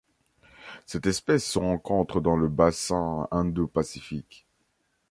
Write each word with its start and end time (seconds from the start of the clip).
Cette 0.87 1.05
espèce 1.05 1.45
se 1.45 1.59
rencontre 1.59 2.21
dans 2.21 2.35
le 2.35 2.47
bassin 2.47 3.27
Indo-Pacifique. 3.29 4.47